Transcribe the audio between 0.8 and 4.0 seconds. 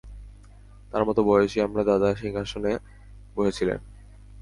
তার মত বয়সেই আমার দাদা সিংহাসনে বসেছিলেন।